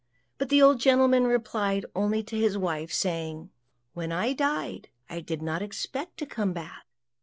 But 0.39 0.49
the 0.49 0.63
old 0.63 0.79
gentleman 0.79 1.25
replied 1.27 1.85
only 1.95 2.23
to 2.23 2.35
his 2.35 2.57
wife, 2.57 2.91
saying, 2.91 3.51
"When 3.93 4.11
I 4.11 4.33
died 4.33 4.89
I 5.11 5.19
did 5.19 5.43
not 5.43 5.61
expect 5.61 6.17
to 6.17 6.25
come 6.25 6.53
back. 6.53 6.87